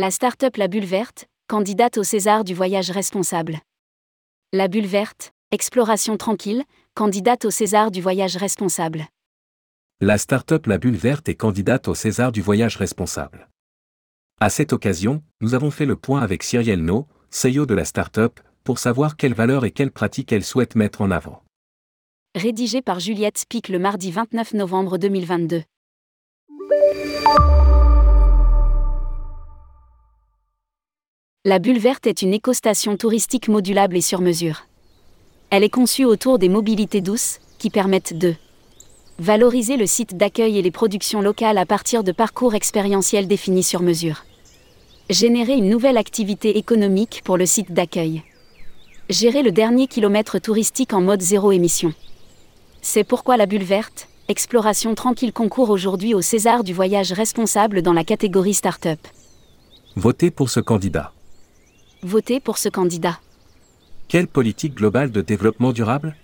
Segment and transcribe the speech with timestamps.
[0.00, 3.58] La start-up La Bulle Verte, candidate au César du voyage responsable.
[4.52, 6.62] La Bulle Verte, exploration tranquille,
[6.94, 9.08] candidate au César du voyage responsable.
[10.00, 13.48] La start-up La Bulle Verte est candidate au César du voyage responsable.
[14.40, 18.38] À cette occasion, nous avons fait le point avec Cyrielle No, CEO de la start-up,
[18.62, 21.42] pour savoir quelles valeurs et quelles pratiques elle souhaite mettre en avant.
[22.36, 25.64] Rédigé par Juliette Spic le mardi 29 novembre 2022.
[31.48, 34.66] La Bulle Verte est une écostation touristique modulable et sur mesure.
[35.48, 38.34] Elle est conçue autour des mobilités douces, qui permettent de
[39.18, 43.80] valoriser le site d'accueil et les productions locales à partir de parcours expérientiels définis sur
[43.80, 44.26] mesure.
[45.08, 48.24] Générer une nouvelle activité économique pour le site d'accueil.
[49.08, 51.94] Gérer le dernier kilomètre touristique en mode zéro émission.
[52.82, 57.94] C'est pourquoi la bulle verte, exploration tranquille concourt aujourd'hui au César du voyage responsable dans
[57.94, 59.00] la catégorie Start-up.
[59.96, 61.14] Votez pour ce candidat.
[62.02, 63.18] Votez pour ce candidat.
[64.06, 66.14] Quelle politique globale de développement durable?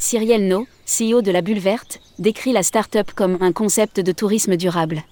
[0.00, 4.56] Cyrielle No, CEO de la Bulle Verte, décrit la start-up comme un concept de tourisme
[4.56, 5.04] durable.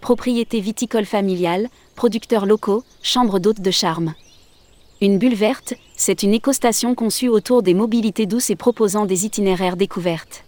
[0.00, 4.14] Propriété viticole familiale, producteurs locaux, chambre d'hôtes de charme.
[5.02, 9.76] Une bulle verte, c'est une écostation conçue autour des mobilités douces et proposant des itinéraires
[9.76, 10.42] découvertes.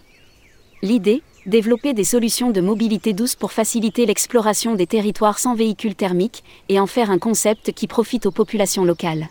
[0.81, 6.45] L'idée, développer des solutions de mobilité douce pour faciliter l'exploration des territoires sans véhicules thermiques
[6.69, 9.29] et en faire un concept qui profite aux populations locales.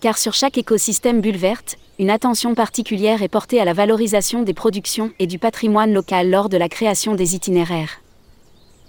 [0.00, 4.52] Car sur chaque écosystème bulle verte, une attention particulière est portée à la valorisation des
[4.52, 8.00] productions et du patrimoine local lors de la création des itinéraires.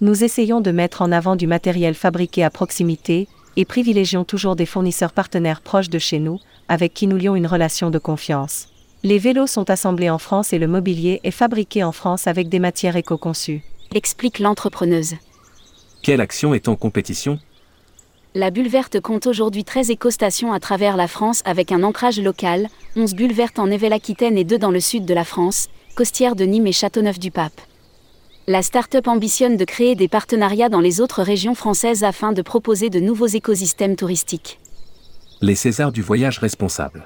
[0.02, 4.66] Nous essayons de mettre en avant du matériel fabriqué à proximité et privilégions toujours des
[4.66, 8.73] fournisseurs partenaires proches de chez nous, avec qui nous lions une relation de confiance.
[9.06, 12.60] Les vélos sont assemblés en France et le mobilier est fabriqué en France avec des
[12.60, 13.62] matières éco-conçues.
[13.94, 15.16] Explique l'entrepreneuse.
[16.02, 17.38] Quelle action est en compétition?
[18.34, 22.70] La Bulle Verte compte aujourd'hui 13 écostations à travers la France avec un ancrage local,
[22.96, 26.46] 11 bulles vertes en Nouvelle-Aquitaine et 2 dans le sud de la France, Costières de
[26.46, 27.60] Nîmes et Châteauneuf-du-Pape.
[28.48, 32.90] La start-up ambitionne de créer des partenariats dans les autres régions françaises afin de proposer
[32.90, 34.60] de nouveaux écosystèmes touristiques.
[35.42, 37.06] Les Césars du voyage responsable.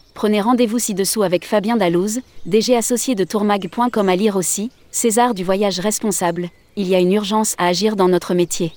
[0.13, 5.43] prenez rendez-vous ci-dessous avec Fabien Dallouz, DG associé de tourmag.com à lire aussi, César du
[5.43, 8.73] voyage responsable, il y a une urgence à agir dans notre métier.